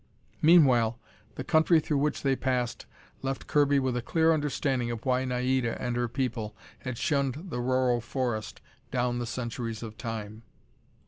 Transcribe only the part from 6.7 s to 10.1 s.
had shunned the Rorroh forest down the centuries of